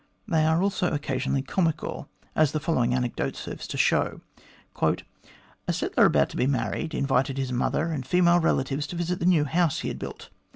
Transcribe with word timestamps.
They 0.27 0.47
are 0.47 0.63
also 0.63 0.89
occasionally 0.91 1.43
comical, 1.43 2.09
as 2.35 2.53
the 2.53 2.59
following 2.59 2.95
anecdote 2.95 3.35
serves 3.35 3.67
to 3.67 3.77
show: 3.77 4.21
"A 4.81 5.73
settler 5.73 6.05
about 6.05 6.29
to 6.29 6.37
be 6.37 6.47
married, 6.47 6.95
invited 6.95 7.37
his 7.37 7.51
mother 7.53 7.91
and 7.91 8.03
female 8.03 8.39
relatives 8.39 8.87
to 8.87 8.95
visit 8.95 9.19
the 9.19 9.27
new 9.27 9.43
house 9.45 9.81
he 9.81 9.89
had 9.89 9.99
built. 9.99 10.29